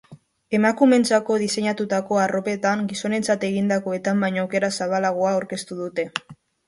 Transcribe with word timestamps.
Emakumeentzako 0.59 1.35
diseinatutako 1.43 2.17
arropetan 2.21 2.81
gizonentzat 2.93 3.45
egindakoetan 3.51 4.25
baino 4.25 4.43
aukera 4.47 4.75
zabalagoa 4.79 5.35
aurkeztu 5.35 5.79
dute. 5.85 6.07